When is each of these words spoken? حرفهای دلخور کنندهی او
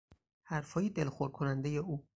حرفهای 0.43 0.89
دلخور 0.89 1.29
کنندهی 1.31 1.77
او 1.77 2.07